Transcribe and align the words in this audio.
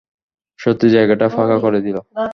সত্যিই 0.59 0.89
যায়গাটা 0.89 1.25
ফাঁকা 1.29 1.57
করে 1.59 1.79
দিল। 1.81 1.97